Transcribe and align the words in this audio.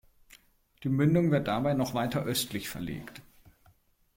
Die 0.83 0.89
Mündung 0.89 1.29
wird 1.29 1.47
dabei 1.47 1.75
noch 1.75 1.93
weiter 1.93 2.23
östlich 2.23 2.69
verlegt. 2.69 3.21